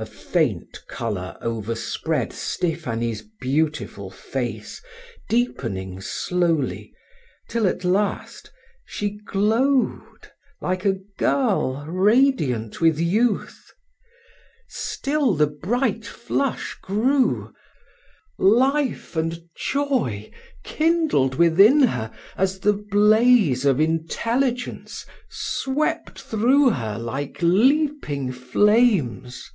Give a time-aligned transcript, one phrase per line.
[0.00, 4.80] A faint color overspread Stephanie's beautiful face,
[5.28, 6.92] deepening slowly,
[7.48, 8.52] till at last
[8.86, 10.30] she glowed
[10.60, 13.72] like a girl radiant with youth.
[14.68, 17.52] Still the bright flush grew.
[18.38, 20.30] Life and joy,
[20.62, 29.50] kindled within her at the blaze of intelligence, swept through her like leaping flames.